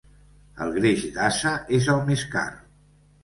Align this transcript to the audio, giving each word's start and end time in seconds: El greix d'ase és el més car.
El 0.65 0.71
greix 0.77 1.03
d'ase 1.17 1.53
és 1.79 1.91
el 1.95 2.01
més 2.09 2.23
car. 2.35 2.47